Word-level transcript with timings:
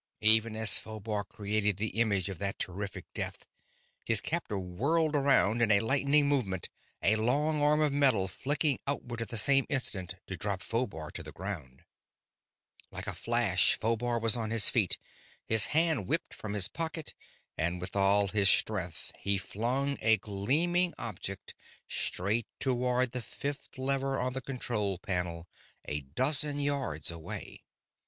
Even 0.23 0.55
as 0.55 0.79
Phobar 0.79 1.23
created 1.23 1.77
the 1.77 1.99
image 2.01 2.27
of 2.27 2.39
that 2.39 2.57
terrific 2.57 3.05
death, 3.13 3.45
his 4.03 4.19
captor 4.19 4.57
whirled 4.57 5.15
around 5.15 5.61
in 5.61 5.69
a 5.69 5.79
lightning 5.79 6.27
movement, 6.27 6.69
a 7.03 7.17
long 7.17 7.61
arm 7.61 7.81
of 7.81 7.93
metal 7.93 8.27
flicking 8.27 8.79
outward 8.87 9.21
at 9.21 9.29
the 9.29 9.37
same 9.37 9.67
instant 9.69 10.15
to 10.25 10.35
drop 10.35 10.63
Phobar 10.63 11.11
to 11.11 11.21
the 11.21 11.31
ground. 11.31 11.83
Like 12.89 13.05
a 13.05 13.13
flash 13.13 13.75
Phobar 13.77 14.19
was 14.19 14.35
on 14.35 14.49
his 14.49 14.69
feet; 14.71 14.97
his 15.45 15.65
hand 15.65 16.07
whipped 16.07 16.33
from 16.33 16.53
his 16.53 16.67
pocket, 16.67 17.13
and 17.55 17.79
with 17.79 17.95
all 17.95 18.29
his 18.29 18.49
strength 18.49 19.11
he 19.19 19.37
flung 19.37 19.99
a 20.01 20.17
gleaming 20.17 20.95
object 20.97 21.53
straight 21.87 22.47
toward 22.59 23.11
the 23.11 23.21
fifth 23.21 23.77
lever 23.77 24.19
on 24.19 24.33
the 24.33 24.41
control 24.41 24.97
panel 24.97 25.47
a 25.85 25.99
dozen 26.01 26.57
yards 26.57 27.11
away. 27.11 27.61